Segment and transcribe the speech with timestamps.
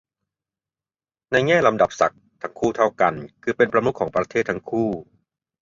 [1.31, 3.13] ในแง่ลำดับศักดิ์ ทั้งคู่เท่ากัน
[3.43, 4.89] คือเป็นประมุขของประเทศทั้งคู่